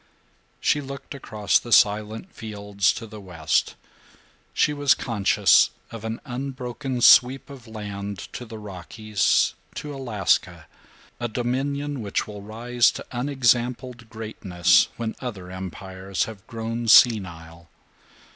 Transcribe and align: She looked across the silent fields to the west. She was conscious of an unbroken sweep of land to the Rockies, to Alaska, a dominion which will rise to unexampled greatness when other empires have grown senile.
She 0.59 0.81
looked 0.81 1.13
across 1.13 1.59
the 1.59 1.71
silent 1.71 2.33
fields 2.33 2.91
to 2.93 3.05
the 3.05 3.21
west. 3.21 3.75
She 4.51 4.73
was 4.73 4.95
conscious 4.95 5.69
of 5.91 6.03
an 6.03 6.19
unbroken 6.25 7.01
sweep 7.01 7.51
of 7.51 7.67
land 7.67 8.17
to 8.33 8.43
the 8.45 8.57
Rockies, 8.57 9.53
to 9.75 9.93
Alaska, 9.93 10.65
a 11.19 11.27
dominion 11.27 12.01
which 12.01 12.25
will 12.25 12.41
rise 12.41 12.89
to 12.93 13.05
unexampled 13.11 14.09
greatness 14.09 14.87
when 14.97 15.15
other 15.19 15.51
empires 15.51 16.23
have 16.23 16.47
grown 16.47 16.87
senile. 16.87 17.69